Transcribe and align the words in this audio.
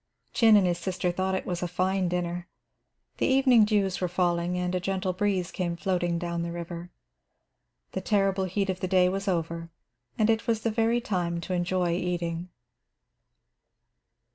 Chin 0.33 0.55
and 0.55 0.65
his 0.65 0.79
sister 0.79 1.11
thought 1.11 1.35
it 1.35 1.45
was 1.45 1.61
a 1.61 1.67
fine 1.67 2.07
dinner. 2.07 2.47
The 3.17 3.27
evening 3.27 3.65
dews 3.65 4.01
were 4.01 4.07
falling, 4.07 4.57
and 4.57 4.73
a 4.73 4.79
gentle 4.79 5.13
breeze 5.13 5.51
came 5.51 5.75
floating 5.75 6.17
down 6.17 6.41
the 6.41 6.51
river. 6.51 6.89
The 7.91 8.01
terrible 8.01 8.45
heat 8.45 8.71
of 8.71 8.79
the 8.79 8.87
day 8.87 9.09
was 9.09 9.27
over 9.27 9.69
and 10.17 10.27
it 10.27 10.47
was 10.47 10.61
the 10.61 10.71
very 10.71 11.01
time 11.01 11.39
to 11.41 11.53
enjoy 11.53 11.91
eating. 11.91 12.49